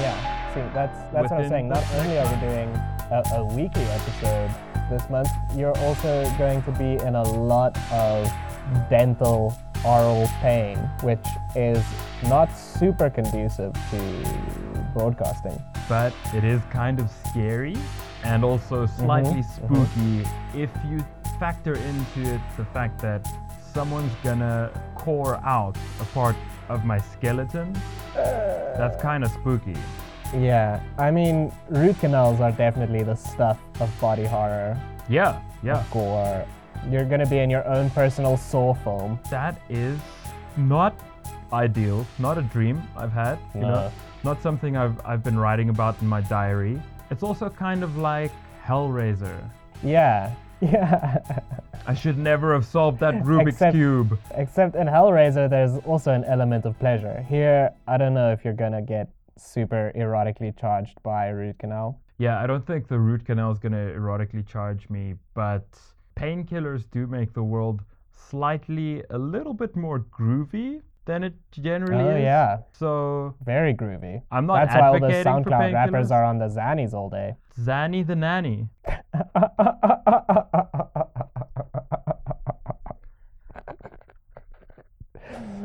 [0.00, 1.68] Yeah, see, that's that's what I'm saying.
[1.68, 2.68] Not only are we doing
[3.10, 4.50] a, a weekly episode
[4.90, 8.32] this month, you're also going to be in a lot of
[8.88, 11.24] dental oral pain, which
[11.54, 11.84] is
[12.28, 14.00] not super conducive to
[14.94, 15.60] broadcasting.
[15.88, 17.76] but it is kind of scary
[18.22, 19.74] and also mm-hmm, slightly mm-hmm.
[19.74, 21.04] spooky if you
[21.38, 23.26] factor into it the fact that
[23.74, 26.36] someone's gonna core out a part
[26.68, 27.72] of my skeleton.
[28.14, 29.76] That's uh, kind of spooky.
[30.32, 35.84] Yeah, I mean, root canals are definitely the stuff of body horror, Yeah, yeah.
[35.90, 36.46] gore.
[36.90, 39.18] You're gonna be in your own personal saw film.
[39.30, 39.98] That is
[40.56, 40.94] not
[41.54, 43.90] ideal, not a dream I've had, you know.
[44.24, 46.80] Not something I've I've been writing about in my diary.
[47.10, 48.32] It's also kind of like
[48.66, 49.38] Hellraiser.
[49.82, 51.20] Yeah, yeah.
[51.86, 54.18] I should never have solved that Rubik's Except- cube.
[54.34, 57.22] Except in Hellraiser, there's also an element of pleasure.
[57.28, 62.00] Here, I don't know if you're gonna get super erotically charged by root canal.
[62.18, 65.66] Yeah, I don't think the root canal is gonna erotically charge me, but
[66.16, 72.16] painkillers do make the world slightly a little bit more groovy than it generally Oh
[72.16, 72.22] is.
[72.22, 74.22] yeah, So very groovy.
[74.30, 77.34] I'm not That's why all the SoundCloud rappers are on the Zannies all day.
[77.60, 78.68] Zanny the nanny.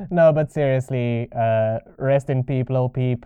[0.10, 3.26] no, but seriously, uh, rest in peace, lil peep,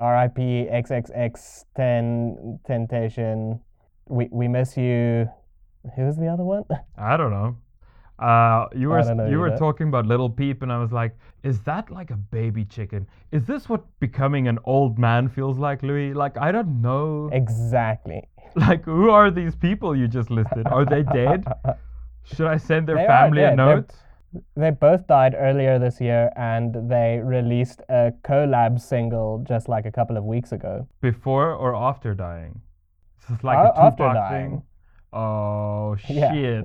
[0.00, 0.42] R.I.P.
[0.70, 3.60] XXX Ten Temptation.
[4.08, 5.28] We we miss you.
[5.96, 6.64] Who's the other one?
[6.96, 7.56] I don't know.
[8.22, 11.90] Uh, you were you were talking about little peep, and I was like, is that
[11.90, 13.06] like a baby chicken?
[13.32, 16.14] Is this what becoming an old man feels like, Louis?
[16.14, 17.30] Like I don't know.
[17.32, 18.22] exactly.
[18.54, 20.66] Like who are these people you just listed?
[20.66, 21.44] Are they dead?
[22.34, 23.58] Should I send their They family a dead.
[23.58, 23.90] They're- note?
[24.56, 29.90] They both died earlier this year, and they released a collab single just like a
[29.92, 30.86] couple of weeks ago.
[31.02, 32.60] Before or after dying?
[33.20, 34.50] This is like a Tupac after dying.
[34.50, 34.62] thing.
[35.12, 36.62] Oh Yeah.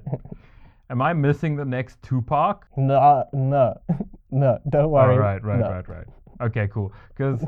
[0.90, 2.66] Am I missing the next Tupac?
[2.78, 3.74] No, uh, no,
[4.32, 4.58] no.
[4.70, 5.18] Don't Oh, worry.
[5.18, 5.70] right, right, no.
[5.70, 6.06] right, right.
[6.40, 6.94] Okay, cool.
[7.10, 7.44] Because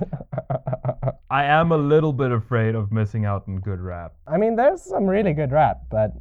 [1.30, 4.14] I am a little bit afraid of missing out on good rap.
[4.28, 6.12] I mean, there's some really good rap, but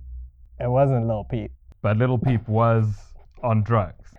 [0.61, 1.51] it wasn't Lil Peep.
[1.83, 2.95] But Little Peep was
[3.43, 4.11] on drugs.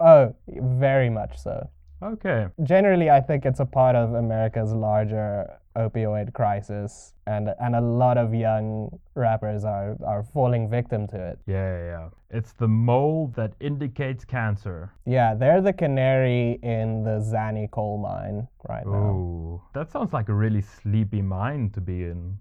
[0.00, 1.68] Oh, very much so.
[2.02, 2.46] Okay.
[2.62, 8.18] Generally, I think it's a part of America's larger opioid crisis, and and a lot
[8.18, 11.38] of young rappers are are falling victim to it.
[11.46, 12.08] Yeah, yeah, yeah.
[12.30, 14.92] It's the mole that indicates cancer.
[15.04, 19.10] Yeah, they're the canary in the Zanny coal mine right now.
[19.10, 22.38] Ooh, that sounds like a really sleepy mine to be in.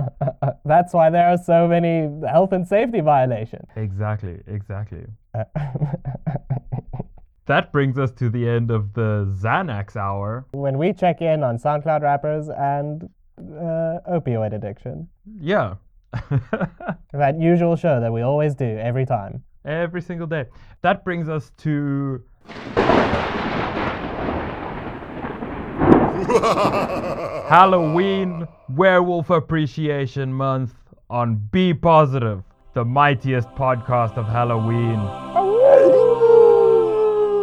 [0.64, 3.68] That's why there are so many health and safety violations.
[3.76, 5.06] Exactly, exactly.
[7.48, 10.46] That brings us to the end of the Xanax hour.
[10.52, 15.08] when we check in on SoundCloud rappers and uh, opioid addiction,
[15.40, 15.74] Yeah.
[17.12, 19.42] that usual show that we always do every time.
[19.64, 20.46] Every single day.
[20.82, 22.22] That brings us to
[27.48, 30.74] Halloween Werewolf Appreciation Month
[31.08, 32.42] on Be Positive,
[32.74, 34.98] the mightiest podcast of Halloween.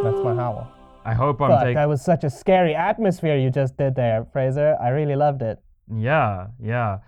[0.05, 0.71] That's my howl.
[1.03, 1.73] I hope I'm Fuck, taking.
[1.77, 4.77] that was such a scary atmosphere you just did there, Fraser.
[4.79, 5.57] I really loved it.
[5.91, 6.99] Yeah, yeah.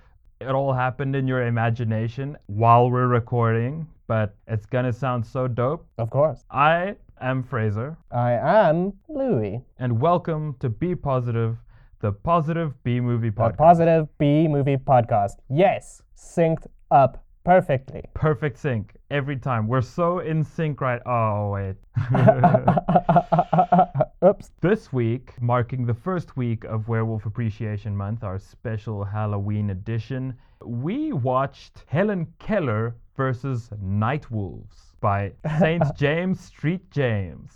[0.42, 5.86] It all happened in your imagination while we're recording, but it's gonna sound so dope.
[6.00, 6.44] Of course.
[6.50, 11.56] I am Fraser, I am Louis, and welcome to Be Positive,
[12.00, 13.58] the Positive B Movie a Podcast.
[13.58, 15.34] positive B movie podcast.
[15.52, 18.06] Yes, synced up perfectly.
[18.16, 19.68] Perfect sync every time.
[19.68, 21.02] We're so in sync right.
[21.06, 21.76] Oh, wait.
[24.26, 24.52] Oops.
[24.62, 31.14] this week, marking the first week of Werewolf Appreciation Month, our special Halloween edition, we
[31.14, 35.84] watched Helen Keller versus Night Wolves by St.
[35.96, 37.52] James Street James.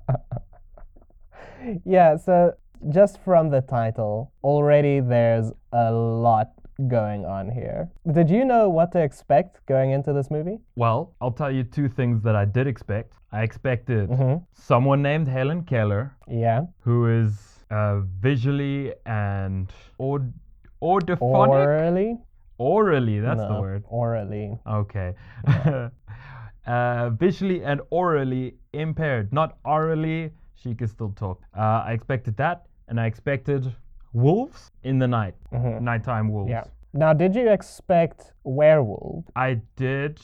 [1.85, 2.53] Yeah, so
[2.89, 6.51] just from the title, already there's a lot
[6.87, 7.89] going on here.
[8.11, 10.59] Did you know what to expect going into this movie?
[10.75, 13.13] Well, I'll tell you two things that I did expect.
[13.31, 14.43] I expected Mhm.
[14.53, 16.65] someone named Helen Keller, Yeah.
[16.79, 20.33] who is uh, visually and aud-
[20.81, 21.21] audiphonic.
[21.21, 22.17] Orally?
[22.57, 23.83] Orally, that's the word.
[23.87, 24.57] Orally.
[24.65, 25.13] Okay.
[26.67, 30.31] uh, visually and orally impaired, not orally.
[30.55, 31.41] she could still talk.
[31.57, 33.73] Uh, I expected that, and I expected
[34.13, 36.51] wolves in the night, nighttime wolves.
[36.51, 36.67] Mm-hmm.
[36.67, 36.73] Yeah.
[36.93, 39.25] Now, did you expect werewolf?
[39.35, 40.19] I did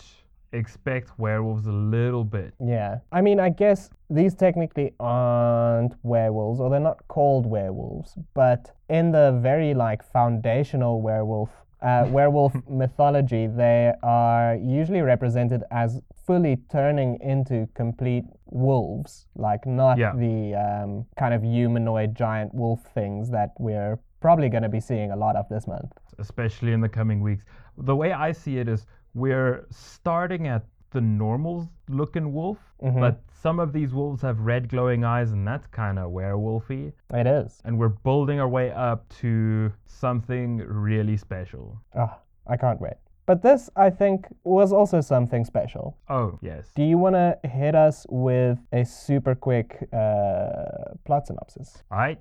[0.51, 2.53] expect werewolves a little bit.
[2.63, 2.99] Yeah.
[3.11, 9.11] I mean, I guess these technically aren't werewolves, or they're not called werewolves, but in
[9.11, 11.49] the very like foundational werewolf.
[11.81, 19.97] Uh, werewolf mythology, they are usually represented as fully turning into complete wolves, like not
[19.97, 20.13] Yeah.
[20.15, 25.11] the um, kind of humanoid giant wolf things that we're probably going to be seeing
[25.11, 25.91] a lot of this month.
[26.17, 27.43] especially in the coming weeks.
[27.77, 30.63] The way I see it is we're starting at
[30.95, 32.99] the normal looking wolf, Mm-hmm.
[32.99, 36.91] but some of these wolves have red glowing eyes, and that's kind of werewolfy.
[37.13, 37.61] It is.
[37.65, 41.79] And we're building our way up to something really special.
[41.95, 42.13] Oh,
[42.47, 42.97] I can't wait.
[43.25, 45.97] But this, I think, was also something special.
[46.09, 46.63] Oh, yes.
[46.75, 51.81] Do you want to hit us with a super quick uh, plot synopsis?
[51.91, 52.19] All right.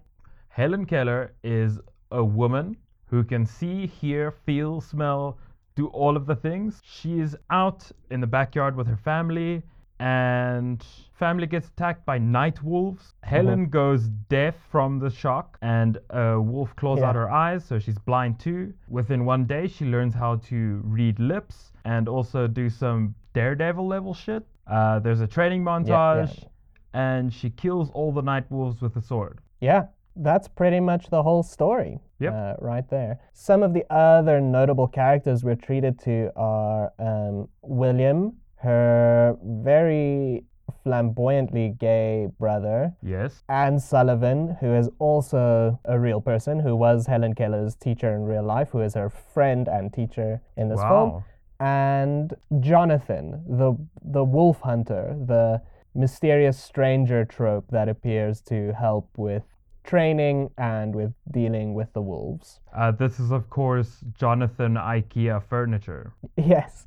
[0.48, 1.80] Helen Keller is
[2.12, 2.76] a woman
[3.06, 5.36] who can see, hear, feel, smell,
[5.74, 6.80] do all of the things.
[6.84, 9.62] She is out in the backyard with her family,
[10.00, 10.84] and
[11.18, 13.14] family gets attacked by night wolves.
[13.22, 17.98] Helen goes deaf from the shock, and a wolf claws out her eyes, so she's
[17.98, 18.72] blind too.
[18.88, 24.14] Within one day, she learns how to read lips and also do some daredevil level
[24.14, 24.44] shit.
[24.66, 26.44] Uh, there's a training montage,
[26.92, 29.40] and she kills all the night wolves with a sword.
[29.60, 31.98] Yeah, that's pretty much the whole story.
[32.20, 32.32] Yep.
[32.32, 33.20] Uh, right there.
[33.32, 40.44] Some of the other notable characters we're treated to are um, William, her very
[40.82, 43.42] flamboyantly gay brother, Yes.
[43.48, 48.42] Anne Sullivan, who is also a real person, who was Helen Keller's teacher in real
[48.44, 51.24] life, who is her friend and teacher in this film, Wow.
[51.60, 55.60] and Jonathan, the the wolf hunter, the
[55.94, 59.42] mysterious stranger trope that appears to help with
[59.84, 62.60] training and with dealing with the wolves.
[62.74, 66.12] Uh, this is, of course, Jonathan IKEA Furniture.
[66.36, 66.86] Yes,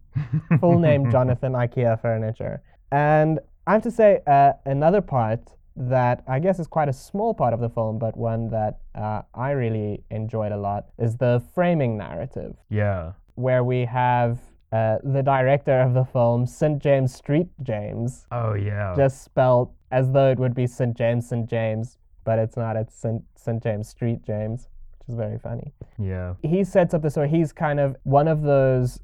[0.59, 2.61] full name Jonathan IKEA Furniture.
[2.91, 5.39] And I have to say, uh, another part
[5.75, 9.21] that I guess is quite a small part of the film, but one that uh,
[9.35, 13.11] I really enjoyed a lot, is the framing narrative, Yeah.
[13.35, 14.39] where we have
[14.71, 16.79] uh, the director of the film, St.
[16.81, 18.93] James Street James, Oh, yeah.
[18.97, 20.97] just spelled as though it would be St.
[20.97, 21.47] James, St.
[21.49, 21.97] James,
[22.27, 23.23] but it's not, it's St.
[23.35, 23.63] St.
[23.63, 24.67] James Street James,
[24.99, 26.33] which is very funny yeah.
[26.43, 27.29] he sets up the story.
[27.29, 28.99] He's kind of one of those.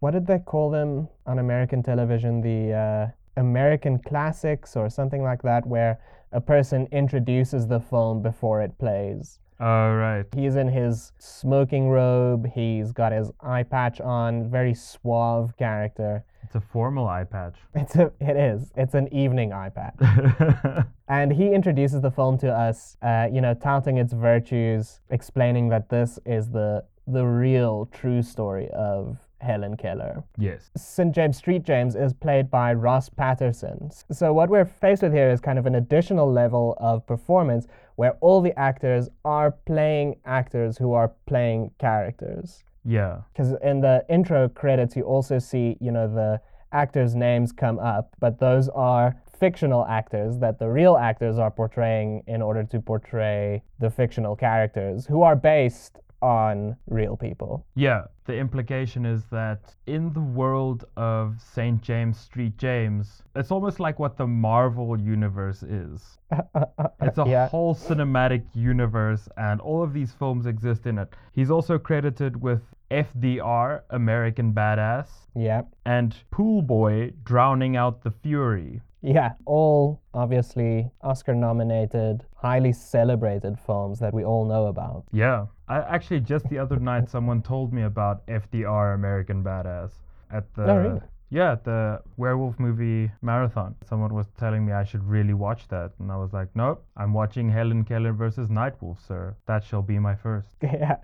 [0.00, 2.40] What did they call them on American television?
[2.40, 6.00] The uh, American classics or something like that, where
[6.32, 9.38] a person introduces the film before it plays.
[9.58, 10.24] All right.
[10.34, 12.46] He's in his smoking robe.
[12.54, 14.50] He's got his eye patch on.
[14.50, 16.24] Very suave character.
[16.42, 17.56] It's a formal eye patch.
[17.74, 18.12] It's a.
[18.20, 18.70] It is.
[18.76, 20.86] It's an evening eye patch.
[21.08, 25.88] And he introduces the film to us, uh, you know, touting its virtues, explaining that
[25.88, 30.24] this is the the real true story of Helen Keller.
[30.38, 30.70] yes.
[30.76, 31.14] St.
[31.14, 33.90] James Street James is played by Ross Patterson.
[34.10, 38.12] So what we're faced with here is kind of an additional level of performance where
[38.20, 42.62] all the actors are playing actors who are playing characters.
[42.84, 43.22] Yeah.
[43.32, 46.40] Because in the intro credits, you also see, you know, the
[46.72, 52.22] actors' names come up, but those are fictional actors that the real actors are portraying
[52.26, 57.66] in order to portray the fictional characters who are based on real people.
[57.74, 58.04] Yeah.
[58.24, 61.80] The implication is that in the world of St.
[61.80, 66.18] James Street James, it's almost like what the Marvel universe is.
[67.06, 67.48] It's a Yeah.
[67.48, 71.08] whole cinematic universe, and all of these films exist in it.
[71.32, 75.62] He's also credited with FDR, American Badass, Yeah.
[75.84, 78.80] and Pool Boy, Drowning Out the Fury.
[79.02, 85.04] Yeah, all obviously Oscar nominated, highly celebrated films that we all know about.
[85.12, 85.46] Yeah.
[85.68, 89.92] I actually just the other night someone told me about FDR American Badass
[90.30, 91.00] at the Oh, really?
[91.30, 93.74] Yeah, at the werewolf movie marathon.
[93.88, 97.12] Someone was telling me I should really watch that and I was like, "Nope, I'm
[97.12, 99.34] watching Helen Keller versus Nightwolf, sir.
[99.46, 100.48] That shall be my first.
[100.62, 100.98] yeah.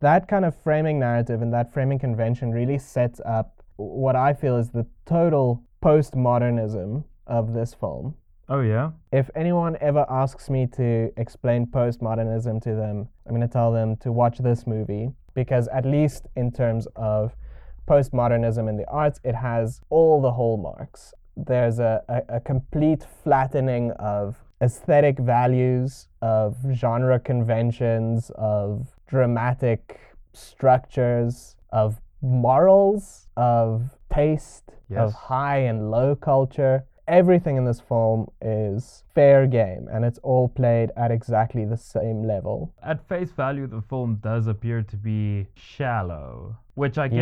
[0.00, 4.56] That kind of framing narrative and that framing convention really sets up what I feel
[4.56, 8.14] is the total postmodernism of this film.
[8.48, 8.90] Oh yeah.
[9.12, 13.96] If anyone ever asks me to explain postmodernism to them, I'm going to tell them
[13.96, 17.34] to watch this movie because, at least in terms of
[17.86, 21.14] postmodernism in the arts, it has all the hallmarks.
[21.36, 30.00] There's a, a, a complete flattening of aesthetic values, of genre conventions, of dramatic
[30.32, 34.64] structures, of morals, of taste,
[35.04, 36.84] of high and low culture.
[37.08, 42.26] Everything in this film is fair game and it's all played at exactly the same
[42.26, 42.72] level.
[42.82, 47.18] At face value, the film does appear to be shallow, which I guess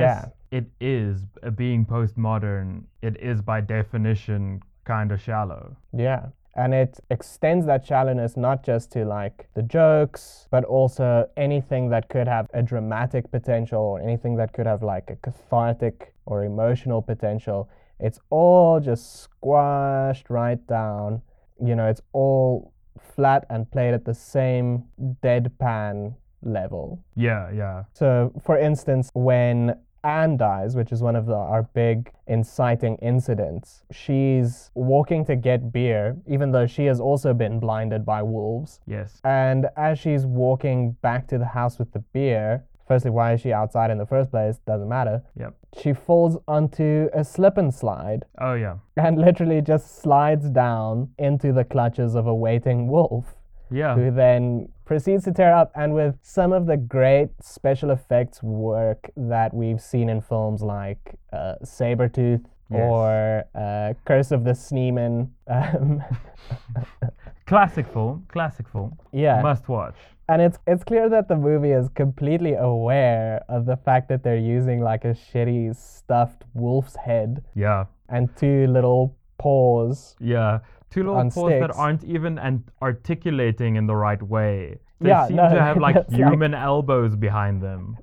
[0.50, 0.58] Yeah.
[0.58, 1.26] it is.
[1.42, 5.76] uh, Being postmodern, it is by definition kind of shallow.
[5.92, 6.26] Yeah.
[6.56, 12.08] And it extends that shallowness not just to like the jokes, but also anything that
[12.08, 17.02] could have a dramatic potential or anything that could have like a cathartic or emotional
[17.02, 17.68] potential.
[18.04, 21.22] It's all just squashed right down.
[21.58, 24.84] You know, it's all flat and played at the same
[25.22, 27.02] deadpan level.
[27.16, 27.84] Yeah, yeah.
[27.94, 33.84] So, for instance, when Anne dies, which is one of the, our big inciting incidents,
[33.90, 38.80] she's walking to get beer, even though she has also been blinded by wolves.
[38.86, 39.18] Yes.
[39.24, 43.52] And as she's walking back to the house with the beer, firstly, why is she
[43.52, 44.58] outside in the first place?
[44.66, 45.22] Doesn't matter.
[45.38, 45.54] Yep.
[45.82, 48.76] She falls onto a slip and slide Oh, yeah.
[48.96, 53.34] and literally just slides down into the clutches of a waiting wolf
[53.70, 53.94] Yeah.
[53.96, 59.10] who then proceeds to tear up and with some of the great special effects work
[59.16, 62.80] that we've seen in films like uh, Sabretooth Yes.
[62.82, 65.28] or uh, Curse of the Sneeman.
[65.48, 66.02] Um,
[67.46, 68.26] Classic film.
[68.28, 68.96] Classic film.
[69.12, 69.40] yeah.
[69.42, 69.96] Must watch.
[70.28, 74.36] And it's it's clear that the movie is completely aware of the fact that they're
[74.56, 77.84] using like a shitty stuffed wolf's head Yeah.
[78.08, 80.16] and two little paws.
[80.20, 80.60] Yeah.
[80.90, 84.78] Two little paws that aren't even and articulating in the right way.
[85.00, 87.96] They Yeah, seem no, to have like it's like- human elbows behind them.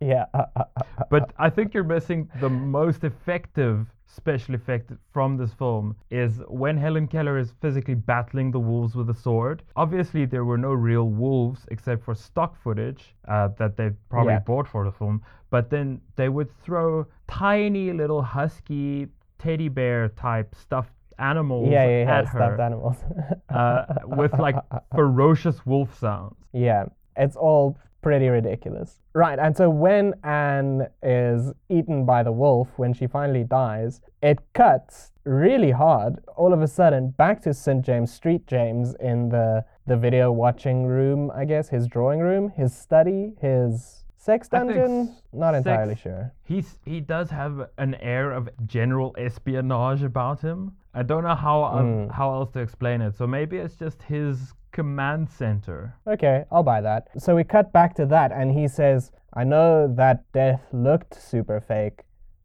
[0.00, 0.26] Yeah.
[1.10, 6.76] But I think you're missing the most effective special effect from this film is when
[6.76, 9.62] Helen Keller is physically battling the wolves with a sword.
[9.76, 14.40] Obviously, there were no real wolves except for stock footage uh, that they probably Yeah.
[14.40, 15.22] bought for the film.
[15.50, 19.08] But then they would throw tiny little husky
[19.38, 22.18] teddy bear type stuffed animals yeah, yeah, yeah.
[22.18, 22.96] at her Stuffed animals.
[23.48, 24.56] uh, with like
[24.94, 26.36] ferocious wolf sounds.
[26.52, 26.84] Yeah,
[27.16, 29.00] it's all pretty ridiculous.
[29.14, 34.38] Right, and so when Anne is eaten by the wolf, when she finally dies, it
[34.54, 37.84] cuts really hard all of a sudden back to St.
[37.84, 42.72] James Street James in the the video watching room, I guess, his drawing room, his
[42.76, 45.16] study, his sex dungeon.
[45.32, 46.32] Not sex- entirely sure.
[46.44, 50.76] He's he does have an air of general espionage about him.
[50.94, 52.10] I don't know how uh, Mm.
[52.12, 53.16] how else to explain it.
[53.16, 55.94] So maybe it's just his command center.
[56.06, 57.08] Okay, I'll buy that.
[57.18, 61.60] So we cut back to that, and he says, I know that death looked super
[61.60, 62.00] fake,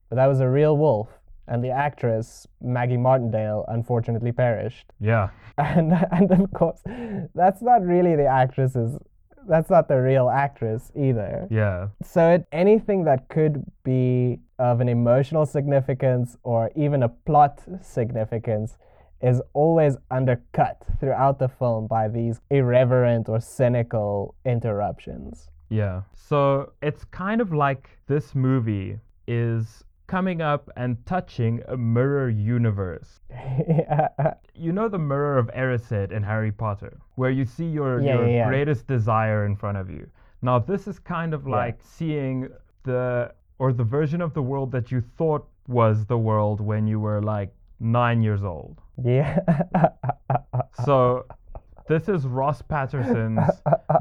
[0.09, 1.07] but that was a real wolf.
[1.47, 4.87] And the actress, Maggie Martindale, unfortunately perished.
[4.99, 5.29] Yeah.
[5.57, 6.81] And, and of course,
[7.33, 8.97] that's not really the actress's,
[9.47, 11.47] that's not the real actress either.
[11.49, 11.87] Yeah.
[12.03, 18.77] So it, anything that could be of an emotional significance or even a plot significance
[19.21, 25.49] is always undercut throughout the film by these irreverent or cynical interruptions.
[25.69, 26.01] Yeah.
[26.13, 33.21] So it's kind of like this movie is coming up and touching a mirror universe.
[33.31, 34.33] yeah.
[34.53, 38.27] You know the mirror of Erised in Harry Potter, where you see your, Yeah, your
[38.27, 38.47] yeah, yeah.
[38.47, 40.07] greatest desire in front of you.
[40.41, 41.55] Now this is kind of Yeah.
[41.55, 42.49] like seeing
[42.83, 46.99] the or the version of the world that you thought was the world when you
[46.99, 48.81] were like nine years old.
[49.03, 49.39] Yeah.
[50.85, 51.25] So
[51.87, 53.43] this is Ross Patterson's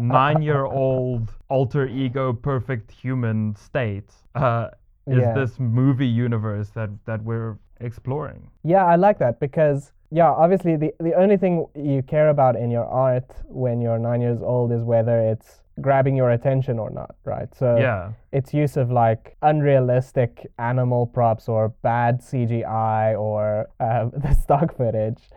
[0.01, 4.11] nine-year-old alter ego perfect human state.
[4.35, 4.69] Uh,
[5.07, 5.35] is Yeah.
[5.35, 8.51] this movie universe that that we're exploring?
[8.63, 12.71] Yeah, I like that because yeah, obviously the the only thing you care about in
[12.71, 17.15] your art when you're nine years old is whether it's grabbing your attention or not,
[17.25, 17.53] right?
[17.55, 18.13] So Yeah.
[18.33, 25.29] its use of like unrealistic animal props or bad CGI or uh, the stock footage,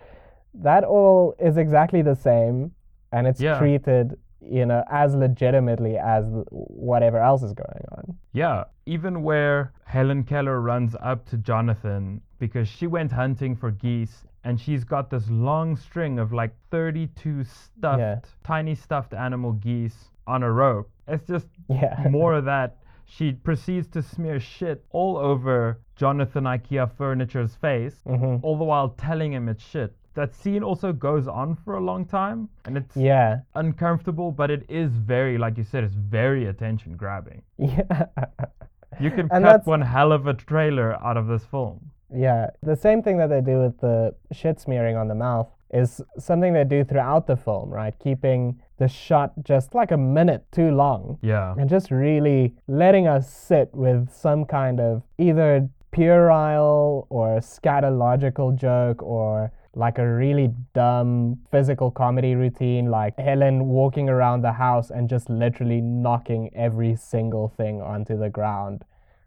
[0.53, 2.71] that all is exactly the same,
[3.11, 3.57] and it's Yeah.
[3.57, 8.15] treated you know as legitimately as whatever else is going on.
[8.33, 14.23] Yeah, even where Helen Keller runs up to Jonathan because she went hunting for geese
[14.43, 18.19] and she's got this long string of like 32 stuffed, Yeah.
[18.43, 20.89] tiny stuffed animal geese on a rope.
[21.07, 22.05] It's just Yeah.
[22.09, 22.77] more of that.
[23.05, 28.39] She proceeds to smear shit all over Jonathan IKEA Furniture's face, Mhm.
[28.43, 29.95] all the while telling him it's shit.
[30.15, 33.41] That scene also goes on for a long time and it's Yeah.
[33.55, 37.41] uncomfortable, but it is very, like you said, it's very attention grabbing.
[37.57, 38.07] Yeah.
[38.99, 41.91] You can And cut that's- one hell of a trailer out of this film.
[42.13, 46.01] Yeah, the same thing that they do with the shit smearing on the mouth is
[46.17, 47.93] something they do throughout the film, right?
[47.99, 51.55] Keeping the shot just like a minute too long Yeah.
[51.57, 59.01] and just really letting us sit with some kind of either puerile or scatological joke
[59.03, 65.07] or like a really dumb physical comedy routine, like Helen walking around the house and
[65.09, 68.83] just literally knocking every single thing onto the ground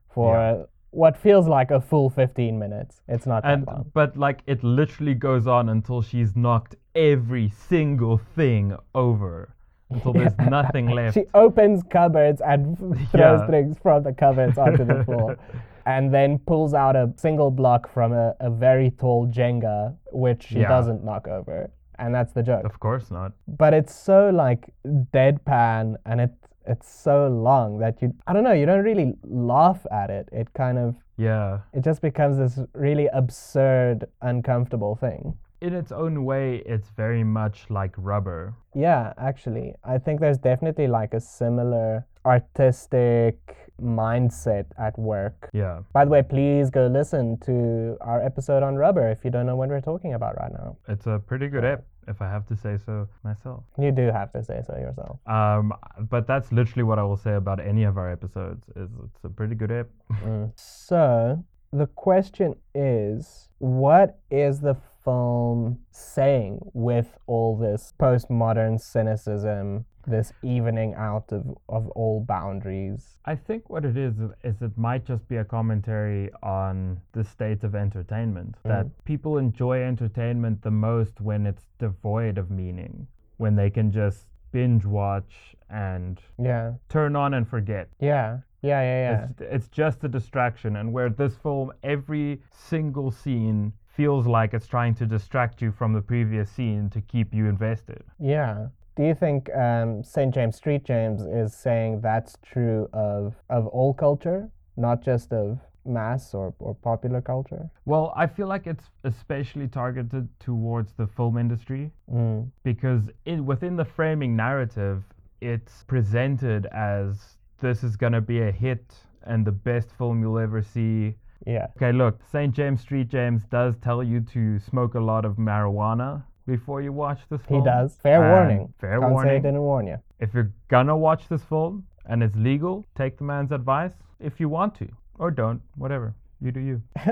[0.08, 0.64] for Yeah.
[0.92, 3.00] What feels like a full 15 minutes.
[3.08, 3.90] It's not that and long.
[3.94, 9.54] but like it literally goes on until she's knocked every single thing over
[9.90, 11.14] until there's nothing left.
[11.14, 12.76] She opens cupboards and
[13.10, 13.46] throws Yeah.
[13.46, 15.38] things from the cupboards onto the floor.
[15.86, 20.60] And then pulls out a single block from a, a very tall Jenga, which she
[20.60, 20.68] Yeah.
[20.68, 21.70] doesn't knock over.
[21.98, 22.64] And that's the joke.
[22.64, 23.32] of course not.
[23.46, 24.72] but it's so like
[25.14, 26.30] deadpan and it
[26.66, 30.28] it's so long that you I don't know you don't really laugh at it.
[30.32, 31.60] It kind of Yeah.
[31.72, 35.34] it just becomes this really absurd, uncomfortable thing.
[35.60, 38.54] In its own way, it's very much like rubber.
[38.74, 43.36] Yeah, actually, I think there's definitely like a similar artistic
[43.82, 45.48] mindset at work.
[45.52, 45.80] Yeah.
[45.92, 49.56] By the way, please go listen to our episode on rubber if you don't know
[49.56, 50.76] what we're talking about right now.
[50.88, 53.64] It's a pretty good app, if I have to say so myself.
[53.78, 55.18] You do have to say so yourself.
[55.26, 55.72] Um,
[56.08, 58.68] but that's literally what I will say about any of our episodes.
[58.76, 59.86] Is it's a pretty good app.
[60.24, 60.52] Mm.
[60.56, 70.32] So the question is, what is the film saying with all this postmodern cynicism, this
[70.42, 73.18] evening out of, of all boundaries?
[73.24, 77.64] I think what it is is it might just be a commentary on the state
[77.64, 78.56] of entertainment.
[78.64, 78.68] Mm.
[78.68, 84.26] That people enjoy entertainment the most when it's devoid of meaning, when they can just
[84.52, 87.88] binge watch and Yeah, turn on and forget.
[88.00, 89.26] yeah, yeah, yeah, yeah.
[89.30, 90.76] It's, it's just a distraction.
[90.76, 95.92] And where this film, every single scene feels like it's trying to distract you from
[95.92, 98.02] the previous scene to keep you invested.
[98.18, 98.68] Yeah.
[99.00, 100.34] Do you think um, St.
[100.34, 106.34] James Street James is saying that's true of, of all culture, not just of mass
[106.34, 107.70] or, or popular culture?
[107.86, 112.50] Well, I feel like it's especially targeted towards the film industry Mm.
[112.62, 115.02] because in, within the framing narrative,
[115.40, 118.84] it's presented as this is going to be a hit
[119.22, 121.14] and the best film you'll ever see.
[121.46, 121.68] Yeah.
[121.78, 122.54] Okay, look, St.
[122.54, 127.20] James Street James does tell you to smoke a lot of marijuana before you watch
[127.30, 127.60] this film.
[127.60, 127.98] He does.
[128.02, 128.74] Fair And warning.
[128.80, 129.42] Fair Can't say he warning.
[129.42, 129.98] didn't warn you.
[130.20, 134.48] If you're gonna watch this film and it's legal, take the man's advice if you
[134.48, 136.14] want to, or don't, whatever.
[136.42, 136.82] You do you.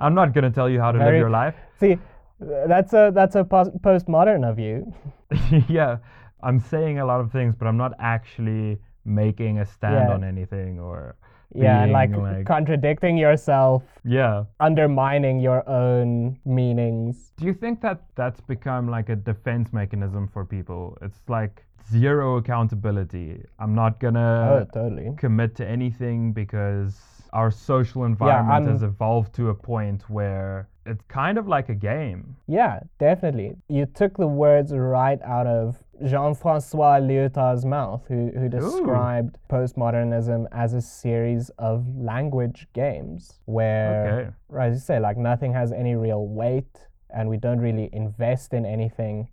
[0.00, 1.54] I'm not gonna tell you how to live your life.
[1.80, 1.98] See,
[2.40, 4.92] that's a that's a pos- postmodern of you.
[5.68, 5.98] yeah,
[6.42, 10.14] I'm saying a lot of things, but I'm not actually making a stand Yeah.
[10.14, 11.16] on anything or
[11.54, 14.44] Yeah, and like, like contradicting yourself, yeah.
[14.60, 17.32] undermining your own meanings.
[17.38, 20.98] Do you think that that's become like a defense mechanism for people?
[21.00, 23.42] It's like zero accountability.
[23.58, 25.14] I'm not gonna oh, totally.
[25.16, 27.00] commit to anything because
[27.32, 31.74] our social environment I'm- has evolved to a point where it's kind of like a
[31.74, 32.36] game.
[32.46, 33.56] Yeah, definitely.
[33.68, 40.74] You took the words right out of Jean-Francois Lyotard's mouth, who, who described postmodernism as
[40.74, 44.64] a series of language games where, Okay.
[44.66, 48.64] as you say, like nothing has any real weight and we don't really invest in
[48.66, 49.28] anything.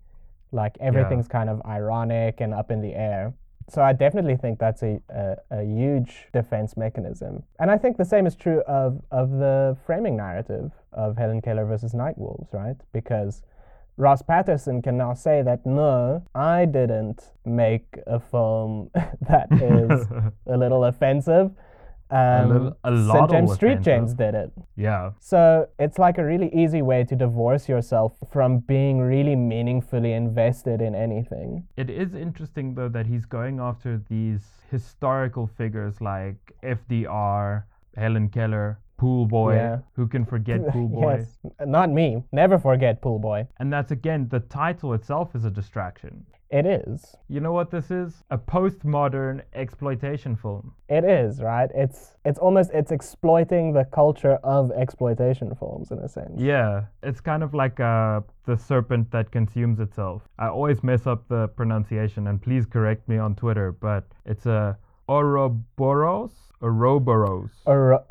[0.52, 3.34] Like everything's kind of ironic and up in the air.
[3.68, 7.42] So I definitely think that's a, a, a huge defense mechanism.
[7.58, 11.64] And I think the same is true of, of the framing narrative of Helen Keller
[11.66, 12.76] versus Night Wolves, right?
[12.92, 13.42] Because
[13.96, 20.06] Ross Patterson can now say that no, I didn't make a film that is
[20.46, 21.50] a little offensive.
[22.08, 23.30] Um, little- a lot St.
[23.30, 23.80] James Street.
[23.80, 24.52] James did it.
[24.76, 25.10] yeah.
[25.18, 30.80] So it's like a really easy way to divorce yourself from being really meaningfully invested
[30.80, 31.66] in anything.
[31.76, 37.64] It is interesting though that he's going after these historical figures like FDR,
[37.96, 39.54] Helen Keller, Pool Boy.
[39.54, 39.78] Yeah.
[39.94, 41.16] Who can forget Pool Boy?
[41.18, 42.22] yes, not me.
[42.32, 43.46] Never forget Pool Boy.
[43.58, 46.24] And that's again, the title itself is a distraction.
[46.48, 47.16] It is.
[47.28, 48.22] You know what this is?
[48.30, 50.72] A postmodern exploitation film.
[50.88, 51.68] It is right.
[51.74, 56.40] It's it's almost it's exploiting the culture of exploitation films in a sense.
[56.40, 60.22] Yeah, it's kind of like uh, the serpent that consumes itself.
[60.38, 64.78] I always mess up the pronunciation, and please correct me on Twitter, but it's a
[65.08, 66.32] Ouroboros?
[66.62, 67.50] Ouroboros.
[67.66, 68.04] Or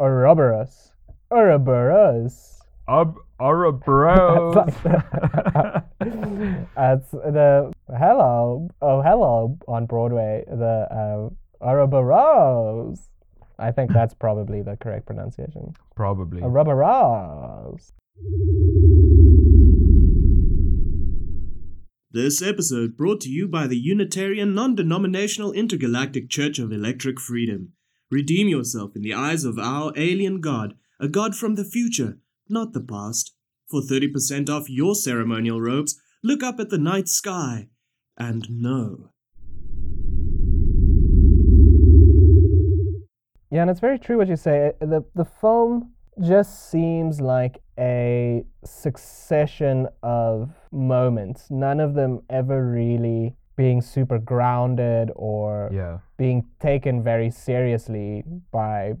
[0.00, 0.92] Ouroboros.
[1.30, 2.62] Ouroboros.
[2.88, 4.54] Ob- Ouroboros.
[6.74, 8.68] That's the hello.
[8.80, 10.44] Oh, hello on Broadway.
[10.48, 11.28] The uh,
[11.64, 13.10] Ouroboros.
[13.58, 15.74] I think that's probably the correct pronunciation.
[15.94, 16.40] Probably.
[16.40, 17.92] Ouroboros.
[22.10, 27.74] This episode brought to you by the Unitarian Non Denominational Intergalactic Church of Electric Freedom.
[28.10, 32.18] Redeem yourself in the eyes of our alien god, a god from the future,
[32.48, 33.34] not the past.
[33.68, 37.68] For 30% off your ceremonial robes, look up at the night sky
[38.18, 39.10] and know.
[43.52, 44.72] Yeah, and it's very true what you say.
[44.80, 51.50] Uh, the the film just seems like a succession of moments.
[51.50, 55.98] None of them ever really being super grounded or Yeah.
[56.16, 58.94] being taken very seriously by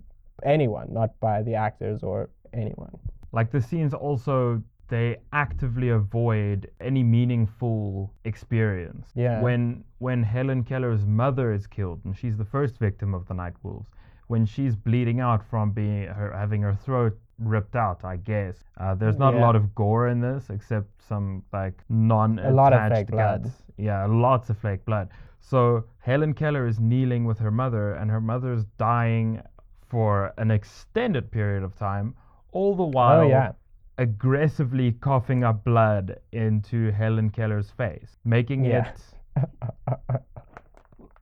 [0.54, 2.94] anyone, not by the actors or anyone.
[3.32, 9.06] Like the scenes also they actively avoid any meaningful experience.
[9.14, 9.40] Yeah.
[9.46, 13.56] When when Helen Keller's mother is killed and she's the first victim of the Night
[13.62, 13.88] Wolves,
[14.26, 18.56] when she's bleeding out from being her having her throat ripped out, I guess.
[18.82, 22.72] Uh, there's not a lot of gore in this except some like non A lot
[22.72, 23.50] of fake blood.
[23.80, 25.08] Yeah, lots of fake blood.
[25.40, 29.42] So Helen Keller is kneeling with her mother and her mother's dying
[29.88, 32.14] for an extended period of time,
[32.52, 33.52] all the oh, while oh yeah.
[33.98, 38.92] aggressively coughing up blood into Helen Keller's face, making Yeah.
[39.36, 40.22] it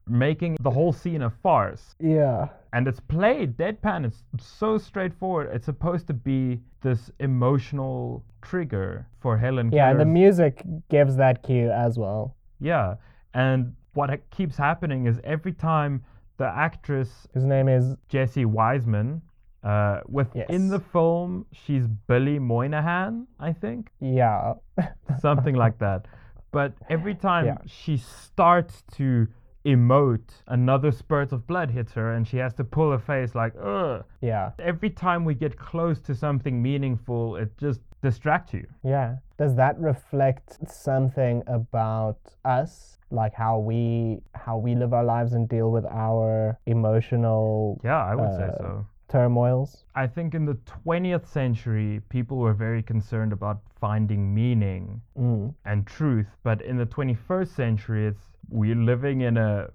[0.09, 1.95] making the whole scene a farce.
[1.99, 2.47] Yeah.
[2.73, 4.05] And it's played deadpan.
[4.05, 5.49] It's so straightforward.
[5.53, 9.81] It's supposed to be this emotional trigger for Helen Keller.
[9.81, 12.35] Yeah, and the music gives that cue as well.
[12.59, 12.95] Yeah.
[13.33, 16.03] And what keeps happening is every time
[16.37, 19.21] the actress whose name is Jessie Wiseman,
[19.63, 20.71] uh, within Yes.
[20.71, 23.91] the film, she's Billy Moynihan, I think.
[23.99, 24.53] yeah.
[25.19, 26.05] something like that.
[26.51, 27.57] But every time Yeah.
[27.65, 29.27] she starts to
[29.65, 33.53] emote, another spurt of blood hits her, and she has to pull her face like,
[33.61, 34.05] ugh.
[34.21, 34.51] yeah.
[34.57, 38.65] Every time we get close to something meaningful, it just distracts you.
[38.83, 39.17] Yeah.
[39.37, 42.97] Does that reflect something about us?
[43.11, 48.15] Like how we how we live our lives and deal with our emotional Yeah, I
[48.15, 48.85] would say Uh, so.
[49.07, 49.85] turmoils?
[49.95, 50.53] I think in the
[50.85, 55.53] 20th century, people were very concerned about finding meaning Mm.
[55.65, 56.27] and truth.
[56.43, 59.69] But in the 21st century, it's we're living in a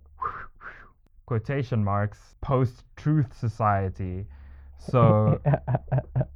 [1.26, 4.26] quotation marks post truth society.
[4.78, 5.40] So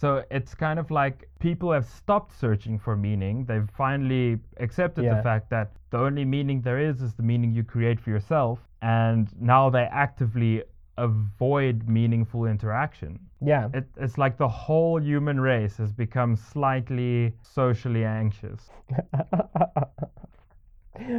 [0.00, 3.44] so it's kind of like people have stopped searching for meaning.
[3.44, 5.16] They've finally accepted Yeah.
[5.16, 8.60] the fact that the only meaning there is is the meaning you create for yourself.
[8.80, 10.62] And now they actively
[10.96, 13.18] avoid meaningful interaction.
[13.42, 13.68] yeah.
[13.74, 18.70] It, it's like the whole human race has become slightly socially anxious.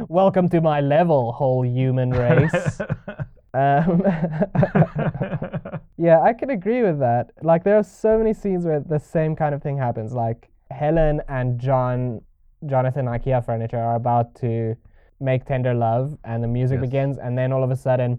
[0.08, 2.80] Welcome to my level, whole human race.
[3.54, 4.02] um,
[6.06, 7.24] yeah, I can agree with that.
[7.42, 10.12] Like, there are so many scenes where the same kind of thing happens.
[10.12, 12.20] Like, Helen and John,
[12.66, 14.74] Jonathan IKEA Furniture, are about to
[15.20, 16.86] make tender love, and the music Yes.
[16.88, 18.10] begins, and then all of a sudden,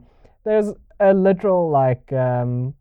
[0.46, 0.69] there's
[1.00, 2.74] a literal like um,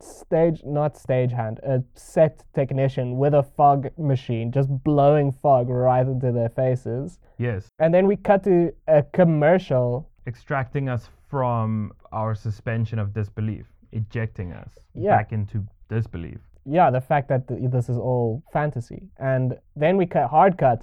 [0.00, 6.32] stage, not stagehand, a set technician with a fog machine just blowing fog right into
[6.32, 7.18] their faces.
[7.38, 10.08] yes, And then we cut to a commercial.
[10.26, 15.16] extracting us from our suspension of disbelief, ejecting us Yeah.
[15.16, 16.38] back into disbelief.
[16.64, 19.08] Yeah, the fact that th- this is all fantasy.
[19.18, 20.82] And then we cut hard cut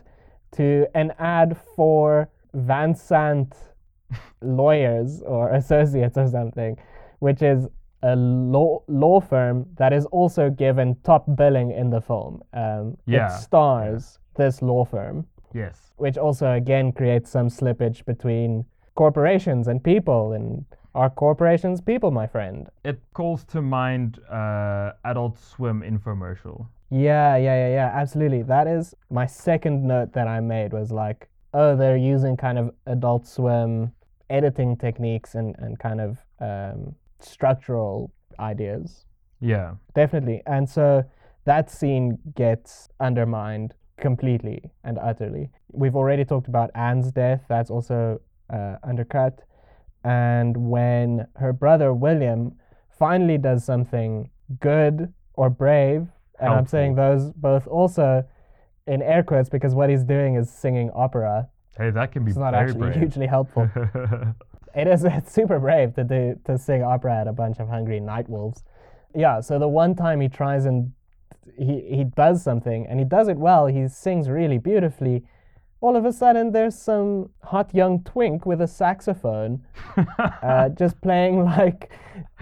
[0.54, 3.54] to an ad for Van Sant
[4.42, 6.78] lawyers or associates or something,
[7.20, 7.68] which is
[8.04, 12.42] a law law firm that is also given top billing in the film.
[12.54, 15.26] Um, Yeah, It stars this law firm.
[15.54, 15.94] Yes.
[15.98, 18.66] which also again creates some slippage between
[18.96, 22.70] corporations and people and are corporations people my friend?
[22.84, 26.68] It calls to mind uh, Adult Swim infomercial.
[26.90, 28.42] yeah yeah yeah yeah absolutely.
[28.44, 32.66] That is my second note that i made was like oh they're using kind of
[32.86, 33.92] adult swim
[34.30, 39.06] editing techniques and, and kind of um, structural ideas.
[39.42, 39.76] Yeah.
[39.94, 40.42] definitely.
[40.46, 41.04] And so
[41.46, 45.50] that scene gets undermined completely and utterly.
[45.72, 47.42] We've already talked about anne's death.
[47.48, 48.20] That's also
[48.52, 49.42] uh, undercut
[50.06, 52.42] and when her brother william
[53.00, 56.08] finally does something good or brave
[56.40, 58.24] and i'm saying those both also
[58.88, 62.38] in air quotes because what he's doing is singing opera Hey, that can be it's
[62.38, 62.96] not actually brave.
[62.96, 63.70] hugely helpful
[64.76, 68.00] it is it's super brave to do to sing opera at a bunch of hungry
[68.00, 68.64] night wolves.
[69.14, 70.92] Yeah, so the one time he tries and
[71.58, 75.24] he he does something and he does it well, he sings really beautifully.
[75.82, 79.64] All of a sudden, there's some hot young twink with a saxophone,
[80.18, 81.92] uh, just playing like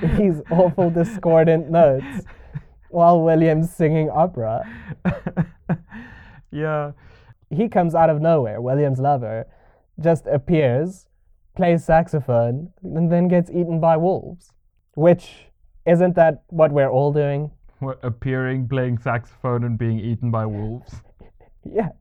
[0.02, 2.26] these awful discordant notes,
[2.90, 4.64] while William's singing opera.
[6.52, 6.92] yeah.
[7.50, 8.62] He comes out of nowhere.
[8.62, 9.46] William's lover
[10.00, 11.08] just appears,
[11.56, 14.52] plays saxophone, and then gets eaten by wolves.
[14.96, 15.48] Which
[15.86, 17.52] isn't that what we're all doing?
[17.82, 20.94] We're appearing, playing saxophone, and being eaten by wolves.
[21.66, 21.92] Yeah.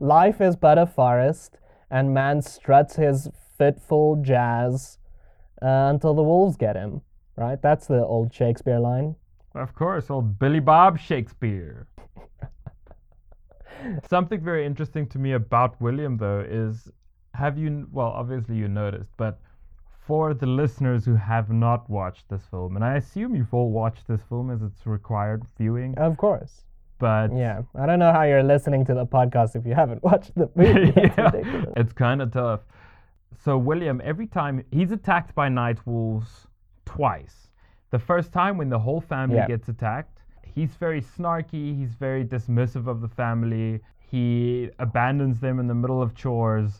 [0.00, 1.58] Life is but a forest,
[1.90, 4.98] and man struts his fitful jazz
[5.60, 7.02] uh, until the wolves get him.
[7.36, 7.60] Right?
[7.60, 9.16] That's the old Shakespeare line.
[9.54, 11.86] Of course, old Billy Bob Shakespeare.
[14.08, 16.90] Something very interesting to me about William, though, is
[17.34, 19.40] have you, well, obviously you noticed, but
[20.06, 24.06] for the listeners who have not watched this film, and I assume you've all watched
[24.08, 26.64] this film as it's required viewing, Of course.
[27.02, 27.62] But Yeah.
[27.74, 30.92] I don't know how you're listening to the podcast if you haven't watched the movie.
[31.06, 32.60] It's Yeah, it's kind of tough.
[33.44, 36.32] So William, every time he's attacked by night wolves
[36.84, 37.36] twice.
[37.90, 39.48] The first time when the whole family Yeah.
[39.54, 40.16] gets attacked,
[40.54, 41.64] he's very snarky.
[41.78, 43.80] He's very dismissive of the family.
[44.12, 46.72] He abandons them in the middle of chores,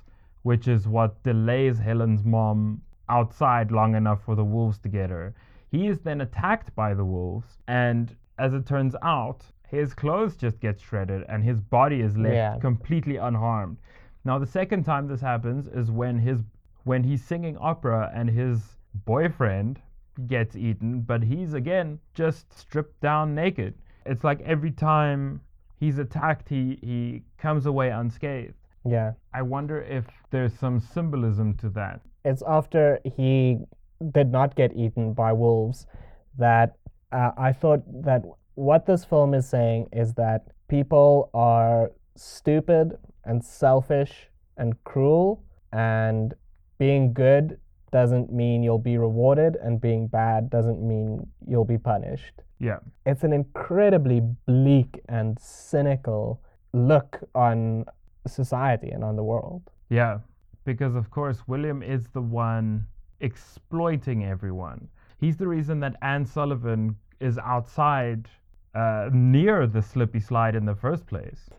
[0.51, 5.35] which is what delays Helen's mom outside long enough for the wolves to get her.
[5.75, 8.05] He is then attacked by the wolves, and
[8.39, 9.41] as it turns out,
[9.73, 12.59] his clothes just get shredded and his body is left Yeah.
[12.61, 13.79] completely unharmed.
[14.25, 16.45] Now the second time this happens is when his
[16.85, 19.81] when he's singing opera and his boyfriend
[20.27, 23.75] gets eaten, but he's again just stripped down naked.
[24.05, 25.41] It's like every time
[25.81, 28.55] he's attacked he he comes away unscathed.
[28.85, 29.13] Yeah.
[29.33, 32.01] I wonder if there's some symbolism to that.
[32.25, 33.59] It's after he
[34.13, 35.87] did not get eaten by wolves
[36.37, 36.77] that
[37.13, 38.23] uh, I thought that
[38.55, 46.35] what this film is saying is that people are stupid and selfish and cruel, and
[46.79, 47.59] being good
[47.91, 52.43] doesn't mean you'll be rewarded, and being bad doesn't mean you'll be punished.
[52.59, 52.79] Yeah.
[53.07, 57.85] It's an incredibly bleak and cynical look on
[58.27, 59.63] society and on the world.
[59.89, 60.19] Yeah,
[60.65, 62.87] because of course William is the one
[63.21, 64.89] exploiting everyone.
[65.19, 68.29] He's the reason that Anne Sullivan is outside
[68.75, 71.51] uh, near the slippy slide in the first place.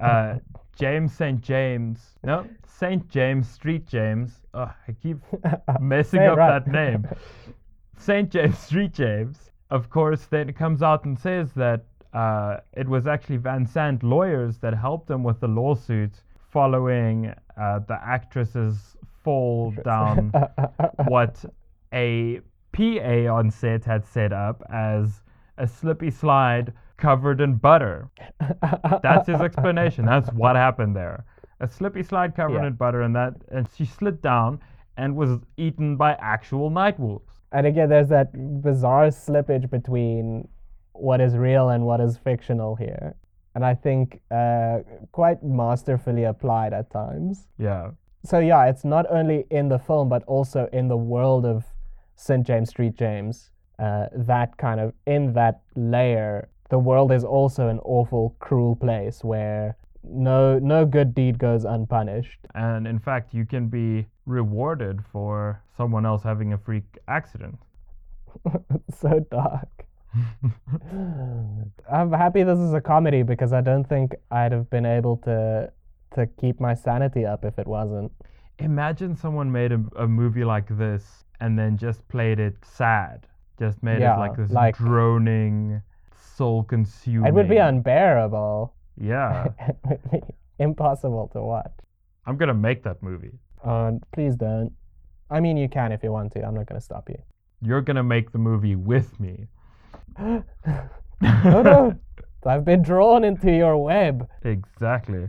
[0.00, 0.36] Uh,
[0.76, 1.40] James St.
[1.42, 3.06] James, no, St.
[3.08, 4.32] James Street James.
[4.54, 5.18] Oh, I keep
[5.80, 6.64] messing up right.
[6.64, 7.06] that name.
[7.98, 8.30] St.
[8.30, 13.36] James Street James, of course, then comes out and says that uh, it was actually
[13.36, 16.12] Van Sant lawyers that helped him with the lawsuit
[16.50, 20.32] following uh, the actress's fall down
[21.08, 21.44] what
[21.92, 22.40] a
[22.72, 25.20] PA on set had set up as
[25.60, 28.08] a slippy slide covered in butter.
[29.02, 30.04] That's his explanation.
[30.04, 31.24] That's what happened there.
[31.60, 32.68] A slippy slide covered Yeah.
[32.68, 34.60] in butter, and that and she slid down
[34.96, 37.34] and was eaten by actual night wolves.
[37.52, 38.28] And again, there's that
[38.62, 40.48] bizarre slippage between
[40.92, 43.14] what is real and what is fictional here.
[43.54, 44.78] And I think uh,
[45.12, 47.48] quite masterfully applied at times.
[47.58, 47.90] Yeah.
[48.22, 51.64] So, yeah, it's not only in the film, but also in the world of
[52.16, 52.46] St.
[52.46, 53.50] James Street James.
[53.80, 59.24] Uh, that kind of, in that layer, the world is also an awful, cruel place
[59.24, 62.40] where no, no good deed goes unpunished.
[62.54, 67.58] And in fact, you can be rewarded for someone else having a freak accident.
[69.00, 69.68] so dark.
[71.92, 75.72] I'm happy this is a comedy because I don't think I'd have been able to
[76.14, 78.10] to keep my sanity up if it wasn't.
[78.58, 83.28] Imagine someone made a, a movie like this and then just played it sad.
[83.60, 85.82] Just made Yeah, it like this like- droning,
[86.36, 87.26] soul consuming.
[87.26, 88.72] It would be unbearable.
[88.96, 89.48] Yeah.
[89.68, 90.20] it would be
[90.58, 91.70] impossible to watch.
[92.26, 93.38] I'm gonna make that movie.
[93.62, 94.72] Uh, please don't.
[95.30, 96.42] I mean, you can if you want to.
[96.42, 97.18] I'm not going to stop you.
[97.62, 99.46] You're gonna make the movie with me.
[101.22, 101.94] No, no.
[102.46, 104.26] I've been drawn into your web.
[104.42, 105.28] Exactly.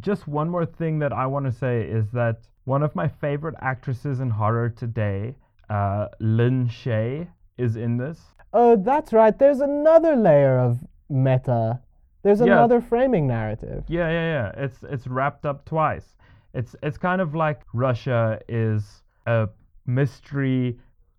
[0.00, 3.54] Just one more thing that I want to say is that one of my favorite
[3.62, 5.34] actresses in horror today,
[5.70, 7.26] uh, Lin Shaye,
[7.60, 8.18] is in this.
[8.52, 9.38] Oh, that's right.
[9.38, 11.80] There's another layer of meta.
[12.22, 12.46] There's Yeah.
[12.54, 13.84] another framing narrative.
[13.88, 14.64] Yeah, yeah, yeah.
[14.64, 16.16] It's it's wrapped up twice.
[16.54, 19.48] It's it's kind of like Russia is a
[19.86, 20.78] mystery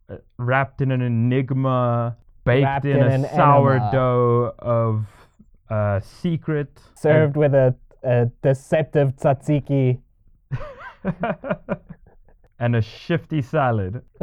[0.09, 3.35] uh, wrapped in an enigma, baked Wrapped in, in a an enema.
[3.35, 5.05] sourdough of
[5.69, 7.73] uh, secret Served with a,
[8.03, 9.99] a deceptive tzatziki.
[12.59, 14.01] and a shifty salad.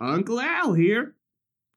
[0.00, 1.14] Uncle Al here.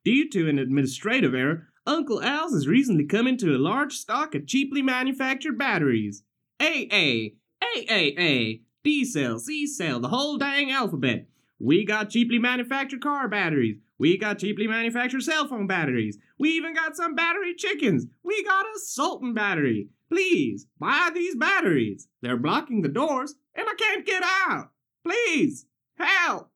[0.04, 4.46] Due to an administrative error, Uncle Al's has recently come into a large stock of
[4.46, 6.22] cheaply manufactured batteries.
[6.60, 7.32] AA,
[7.62, 11.26] AAA, D cell, C cell, the whole dang alphabet.
[11.58, 16.18] We got cheaply manufactured car batteries We got cheaply manufactured cell phone batteries.
[16.38, 18.06] We even got some battery chickens.
[18.22, 19.88] We got a Sultan battery.
[20.08, 22.08] Please, buy these batteries.
[22.22, 24.70] They're blocking the doors, and I can't get out.
[25.04, 26.50] Please, help.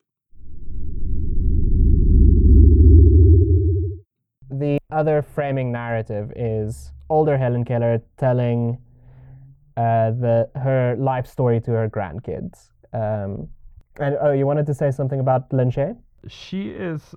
[4.99, 8.79] Other framing narrative is older Helen Keller telling
[9.77, 12.71] uh, the her life story to her grandkids.
[12.93, 13.49] Um,
[14.01, 15.97] and oh, you wanted to say something about Lin Shaye?
[16.27, 17.15] She is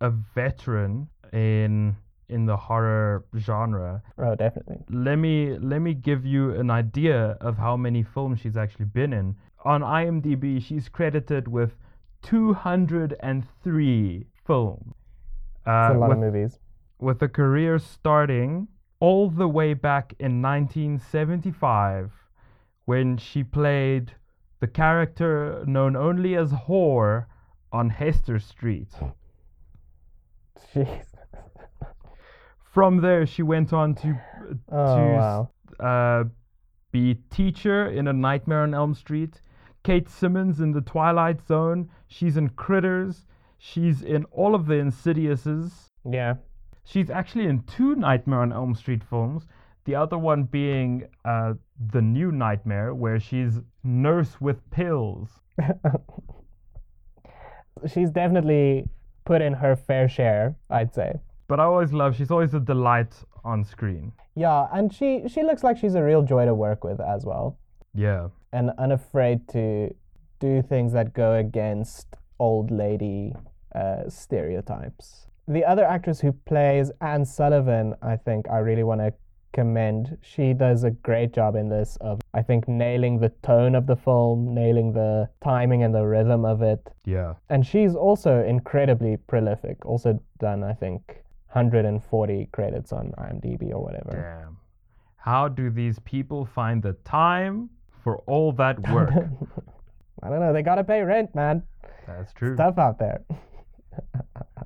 [0.00, 1.96] a veteran in
[2.28, 4.00] in the horror genre.
[4.18, 4.78] Oh, definitely.
[4.88, 9.12] Let me let me give you an idea of how many films she's actually been
[9.12, 9.34] in.
[9.64, 11.72] On IMDb, she's credited with
[12.22, 14.94] 203 films.
[15.66, 16.60] Uh, a lot with, of movies.
[17.04, 18.66] With a career starting
[18.98, 22.10] all the way back in 1975
[22.86, 24.12] when she played
[24.60, 27.26] the character known only as Whore
[27.70, 28.92] on Hester Street.
[30.74, 31.04] Jeez.
[32.72, 34.18] From there, she went on to
[34.70, 35.50] Oh, to wow.
[35.80, 36.24] uh,
[36.90, 39.40] be teacher in A Nightmare on Elm Street.
[39.84, 41.90] Kate Simmons in The Twilight Zone.
[42.08, 43.26] She's in Critters.
[43.58, 45.72] She's in all of the Insidiouses.
[46.10, 46.34] Yeah.
[46.84, 49.46] She's actually in two Nightmare on Elm Street films.
[49.84, 51.54] The other one being uh,
[51.92, 55.28] The New Nightmare, where she's nurse with pills.
[57.92, 58.88] She's definitely
[59.24, 61.20] put in her fair share, I'd say.
[61.48, 64.12] But I always love, she's always a delight on screen.
[64.34, 67.58] Yeah, and she she looks like she's a real joy to work with as well,
[67.94, 68.28] Yeah.
[68.52, 69.94] and unafraid to
[70.40, 72.06] do things that go against
[72.38, 73.34] old lady
[73.74, 75.26] uh, stereotypes.
[75.46, 79.12] The other actress who plays Anne Sullivan, I think I really want to
[79.54, 80.18] commend.
[80.20, 83.96] She does a great job in this of I think nailing the tone of the
[83.96, 86.80] film, nailing the timing and the rhythm of it.
[87.06, 87.34] Yeah.
[87.48, 89.86] And she's also incredibly prolific.
[89.86, 91.02] Also done, I think,
[91.52, 94.40] 140 credits on IMDb or whatever.
[94.42, 94.56] Damn.
[95.16, 97.70] How do these people find the time
[98.02, 99.12] for all that work?
[100.22, 100.52] I don't know.
[100.52, 101.62] They gotta pay rent, man.
[102.06, 102.54] That's true.
[102.56, 103.22] Stuff out there.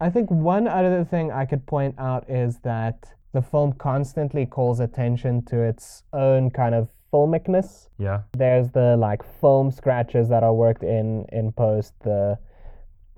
[0.00, 4.80] I think one other thing I could point out is that the film constantly calls
[4.80, 7.88] attention to its own kind of filmicness.
[7.98, 8.22] Yeah.
[8.36, 12.38] There's the like film scratches that are worked in in post, the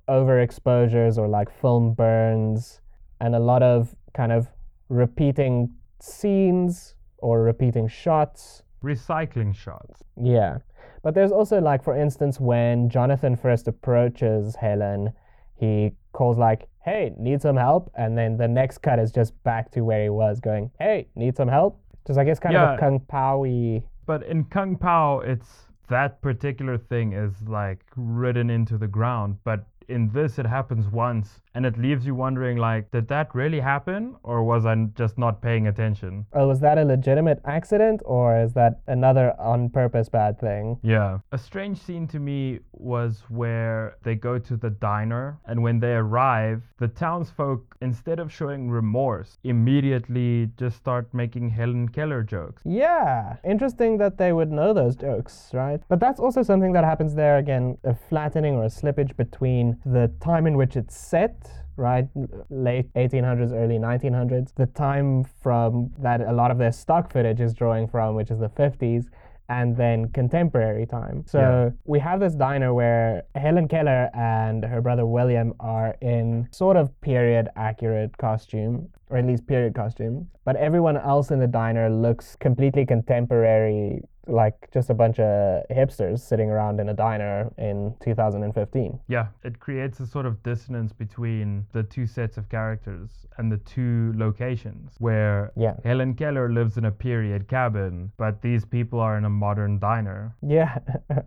[0.09, 2.81] overexposures or like film burns,
[3.21, 4.49] and a lot of kind of
[4.89, 8.63] repeating scenes or repeating shots.
[8.83, 10.03] Recycling shots.
[10.17, 10.59] Yeah.
[11.03, 15.13] But there's also like for instance when Jonathan first approaches Helen,
[15.61, 19.71] he calls like, "Hey, need some help?" and then the next cut is just back
[19.73, 22.81] to where he was going, "Hey, need some help?" Just I guess kind of a
[22.81, 28.89] kung pow-y But in Kung Pow, it's that particular thing is like ridden into the
[28.89, 29.37] ground.
[29.45, 33.61] But in this, it happens once, and it leaves you wondering, like, did that really
[33.61, 36.27] happen, or was I just not paying attention?
[36.33, 40.79] Oh, was that a legitimate accident or is that another on purpose bad thing?
[40.83, 41.19] Yeah.
[41.33, 45.93] A strange scene to me was where they go to the diner, and when they
[45.95, 52.63] arrive, the townsfolk, instead of showing remorse, immediately just start making Helen Keller jokes.
[52.65, 55.81] Yeah, interesting that they would know those jokes, right?
[55.89, 60.11] But that's also something that happens there again a flattening or a slippage between the
[60.21, 61.50] time in which it's set.
[61.77, 62.09] Right,
[62.51, 67.55] late 1800s, early 1900s, the time from that a lot of their stock footage is
[67.55, 69.07] drawing from, which is the 50s,
[69.49, 71.25] and then contemporary time.
[71.27, 71.71] So Yeah.
[71.85, 76.89] we have this diner where Helen Keller and her brother William are in sort of
[77.01, 80.29] period accurate costume, or at least period costume.
[80.45, 86.21] But everyone else in the diner looks completely contemporary, like just a bunch of hipsters
[86.21, 89.01] sitting around in a diner in 2015.
[89.09, 93.57] Yeah, it creates a sort of dissonance between the two sets of characters and the
[93.59, 95.75] two locations where Yeah.
[95.85, 100.35] Helen Keller lives in a period cabin, but these people are in a modern diner.
[100.43, 100.79] Yeah.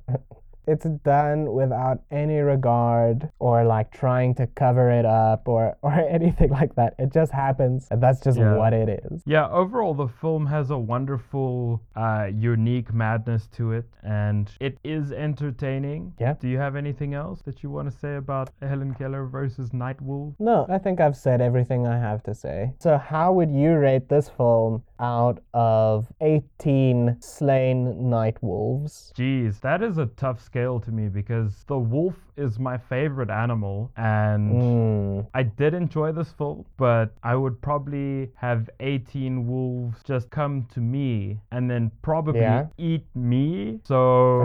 [0.67, 6.49] it's done without any regard or like trying to cover it up or, or anything
[6.49, 6.95] like that.
[6.99, 8.56] It just happens and that's just Yeah.
[8.56, 9.21] what it is.
[9.26, 15.12] Yeah, overall, the film has a wonderful, uh, unique madness to it, and it is
[15.12, 16.13] entertaining.
[16.19, 16.36] Yeah.
[16.39, 20.34] Do you have anything else that you want to say about Helen Keller versus Nightwolf?
[20.39, 22.74] No, I think I've said everything I have to say.
[22.80, 29.12] So, how would you rate this film out of 18 slain night wolves.
[29.18, 33.91] Jeez, that is a tough scale to me because the wolf is my favorite animal
[33.97, 40.30] and Mm, I did enjoy this film, but I would probably have 18 wolves just
[40.30, 42.68] come to me and then probably Yeah.
[42.78, 43.80] eat me.
[43.84, 43.97] So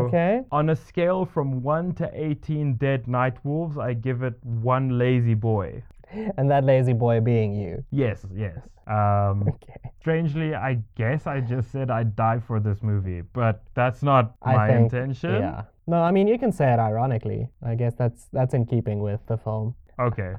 [0.09, 0.43] okay.
[0.51, 5.35] on a scale from 1 to 18 dead night wolves, I give it one lazy
[5.35, 5.83] boy.
[6.39, 7.85] And that lazy boy being you.
[7.91, 8.57] Yes, yes.
[8.87, 9.75] Um, Okay.
[10.01, 14.55] strangely, I guess I just said I'd die for this movie, but that's not I
[14.57, 15.35] my think- intention.
[15.35, 15.63] Yeah.
[15.87, 17.49] No, I mean you can say it ironically.
[17.63, 19.75] I guess that's that's in keeping with the film.
[19.99, 20.35] Okay.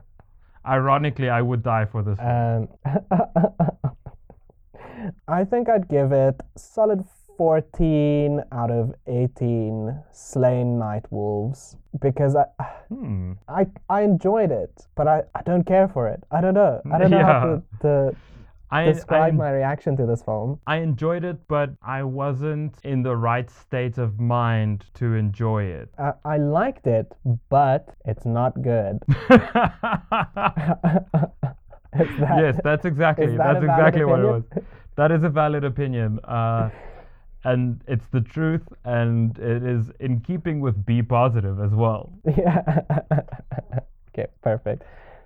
[0.65, 2.19] Ironically, I would die for this.
[2.19, 2.67] Um,
[5.27, 7.03] I think I'd give it solid
[7.39, 12.43] 14 out of 18 slain night wolves because I
[12.89, 13.31] hmm.
[13.47, 16.21] I, I enjoyed it, but I, I don't care for it.
[16.31, 16.81] I don't know.
[16.91, 18.15] I don't know how to, to
[18.71, 20.59] I, describe I, my reaction to this film.
[20.67, 25.87] I enjoyed it, but I wasn't in the right state of mind to enjoy it.
[25.97, 27.15] I, I liked it,
[27.47, 28.99] but it's not good.
[31.91, 34.43] That- yes, that's exactly that that's exactly what it was.
[34.95, 36.69] That is a valid opinion, uh,
[37.43, 42.11] and it's the truth, and it is in keeping with be positive as well.
[42.37, 42.81] Yeah.
[44.09, 44.83] okay, perfect.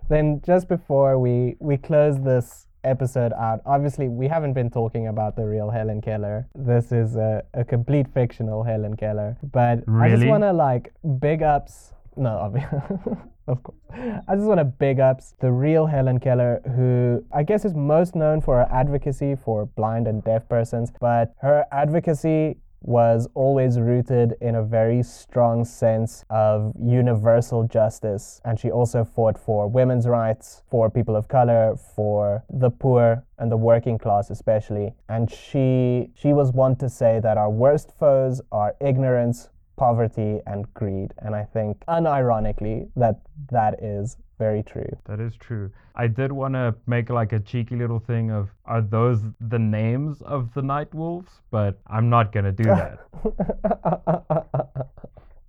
[0.10, 5.36] Then just before we we close this episode out, obviously we haven't been talking about
[5.36, 6.48] the real Helen Keller.
[6.54, 9.38] This is a, a complete fictional Helen Keller.
[9.42, 11.94] But I just want to like big ups.
[12.16, 12.80] No, obviously,
[13.48, 13.78] of course.
[13.94, 18.16] I just want to big ups the real Helen Keller, who I guess is most
[18.16, 20.92] known for her advocacy for blind and deaf persons.
[21.00, 28.42] But her advocacy was always rooted in a very strong sense of universal justice.
[28.44, 33.52] And she also fought for women's rights, for people of color, for the poor and
[33.52, 34.94] the working class especially.
[35.10, 39.50] And she she was one to say that our worst foes are ignorance,
[39.84, 41.10] poverty and greed.
[41.20, 43.16] And I think unironically that
[43.52, 44.92] that is very true.
[45.06, 45.72] That is true.
[45.96, 49.20] I did want to make like a cheeky little thing of are those
[49.54, 51.32] the names of the night wolves?
[51.52, 53.00] But I'm not gonna do that.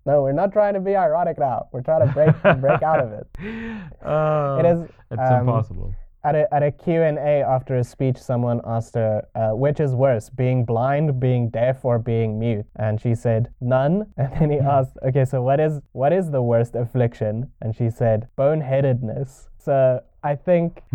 [0.04, 1.68] no, we're not trying to be ironic now.
[1.72, 3.26] We're trying to break break out of it.
[4.04, 4.80] Uh, It is
[5.12, 5.94] It's um, impossible.
[6.24, 10.30] At a, at a Q&A after a speech, someone asked her, uh, which is worse,
[10.30, 12.64] being blind, being deaf, or being mute?
[12.76, 14.06] And she said, none.
[14.16, 17.50] And then he asked, okay, so what is what is the worst affliction?
[17.60, 19.48] And she said, boneheadedness.
[19.58, 20.82] So I think,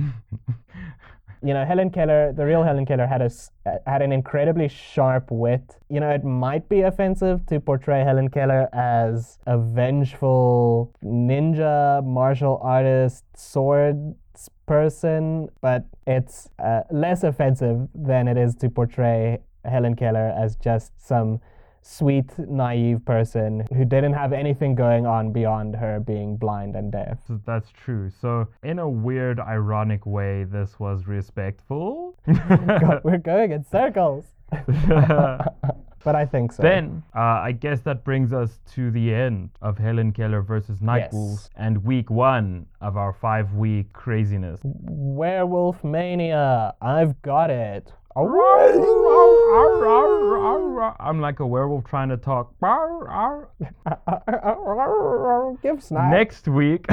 [1.43, 3.29] you know, Helen Keller, the real Helen Keller, had a
[3.85, 5.77] had an incredibly sharp wit.
[5.89, 12.59] You know, it might be offensive to portray Helen Keller as a vengeful ninja, martial
[12.63, 14.15] artist, sword
[14.69, 20.91] person, but it's uh, less offensive than it is to portray Helen Keller as just
[20.95, 21.39] some
[21.81, 27.17] sweet, naive person who didn't have anything going on beyond her being blind and deaf.
[27.47, 28.11] That's true.
[28.21, 32.15] So in a weird, ironic way, this was respectful.
[32.27, 34.25] God, we're going in circles.
[36.03, 36.63] but I think so.
[36.63, 41.03] Then, uh, I guess that brings us to the end of Helen Keller versus Night
[41.05, 41.13] Yes.
[41.13, 44.59] Wolves and week one of our five week craziness.
[44.63, 46.73] Werewolf Mania.
[46.81, 47.91] I've got it.
[50.99, 52.53] I'm like a werewolf trying to talk.
[55.61, 56.11] Give snap.
[56.11, 56.85] Next week,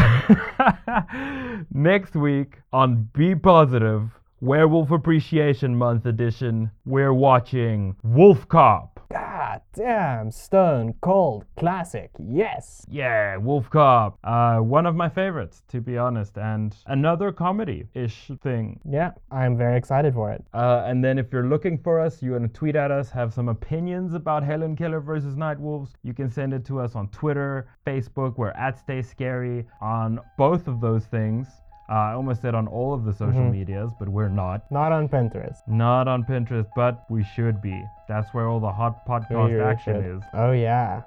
[1.72, 9.00] next week on Be Positive Werewolf Appreciation Month edition, we're watching Wolf Cop.
[9.10, 12.10] God damn, Stone Cold Classic.
[12.18, 12.84] Yes.
[12.86, 14.18] Yeah, Wolf Cop.
[14.22, 18.78] Uh, one of my favorites, to be honest, and another comedy-ish thing.
[18.84, 20.44] Yeah, I'm very excited for it.
[20.52, 23.32] Uh, and then if you're looking for us, you want to tweet at us, have
[23.32, 27.08] some opinions about Helen Keller versus Night Wolves, you can send it to us on
[27.08, 28.36] Twitter, Facebook.
[28.36, 31.46] We're at Stay Scary on both of those things.
[31.88, 34.62] Uh, I almost said on all of the social medias, but we're not.
[34.70, 35.58] Not on Pinterest.
[35.68, 37.84] Not on Pinterest, but we should be.
[38.08, 40.16] That's where all the hot podcast You action should.
[40.16, 40.22] is.
[40.34, 41.02] Oh, yeah.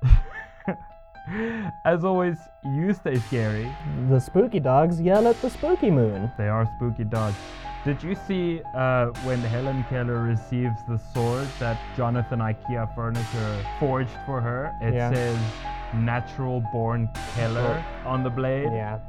[1.86, 3.70] As always, you stay scary.
[4.10, 6.32] the spooky dogs yell at the spooky moon.
[6.38, 7.36] They are spooky dogs.
[7.86, 14.16] Did you see uh, when Helen Keller receives the sword that Jonathan IKEA Furniture forged
[14.26, 14.74] for her?
[14.82, 15.14] It Yeah.
[15.14, 15.38] says
[15.94, 18.70] natural born Keller on the blade.
[18.72, 19.00] Yeah,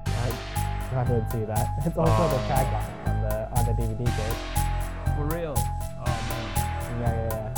[0.91, 1.69] how to do that.
[1.87, 2.49] It's also the oh.
[2.51, 4.37] tagline on the on the DVD disc.
[5.17, 5.55] For real?
[5.57, 7.01] Oh man.
[7.01, 7.50] Yeah, yeah, yeah.